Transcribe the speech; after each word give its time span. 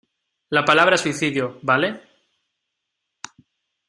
la 0.49 0.65
palabra 0.65 0.97
suicidio,¿ 0.97 1.59
vale? 1.61 2.01